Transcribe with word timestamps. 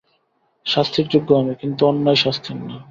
শাস্তির 0.65 1.07
যোগ্য 1.07 1.29
আমি, 1.33 1.53
কিন্তু 1.55 1.81
অন্যায় 1.85 2.15
শাস্তির 2.15 2.57
না। 2.61 2.75